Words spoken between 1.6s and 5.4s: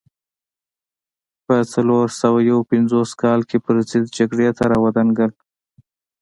څلور سوه یو پنځوس کال کې پرضد جګړې ته را ودانګل.